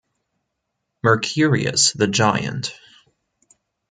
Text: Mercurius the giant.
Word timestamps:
Mercurius 1.03 1.91
the 1.93 2.07
giant. 2.07 2.73